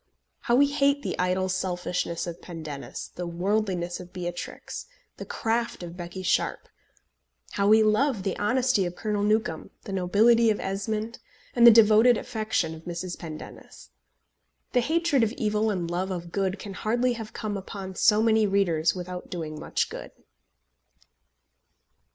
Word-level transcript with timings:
How 0.39 0.55
we 0.55 0.65
hate 0.65 1.03
the 1.03 1.15
idle 1.19 1.47
selfishness 1.47 2.25
of 2.25 2.41
Pendennis, 2.41 3.09
the 3.13 3.27
worldliness 3.27 3.99
of 3.99 4.11
Beatrix, 4.11 4.87
the 5.17 5.27
craft 5.27 5.83
of 5.83 5.95
Becky 5.95 6.23
Sharpe! 6.23 6.67
how 7.51 7.67
we 7.67 7.83
love 7.83 8.23
the 8.23 8.35
honesty 8.39 8.83
of 8.87 8.95
Colonel 8.95 9.21
Newcombe, 9.21 9.69
the 9.83 9.93
nobility 9.93 10.49
of 10.49 10.59
Esmond, 10.59 11.19
and 11.55 11.67
the 11.67 11.69
devoted 11.69 12.17
affection 12.17 12.73
of 12.73 12.85
Mrs. 12.85 13.15
Pendennis! 13.19 13.91
The 14.73 14.79
hatred 14.81 15.21
of 15.21 15.33
evil 15.33 15.69
and 15.69 15.87
love 15.91 16.09
of 16.09 16.31
good 16.31 16.57
can 16.57 16.73
hardly 16.73 17.13
have 17.13 17.31
come 17.31 17.55
upon 17.55 17.93
so 17.93 18.23
many 18.23 18.47
readers 18.47 18.95
without 18.95 19.29
doing 19.29 19.59
much 19.59 19.87
good. 19.91 20.09